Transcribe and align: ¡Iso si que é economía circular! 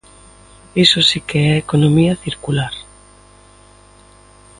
¡Iso 0.83 0.99
si 1.09 1.19
que 1.27 1.39
é 1.51 1.53
economía 1.63 2.13
circular! 2.25 2.73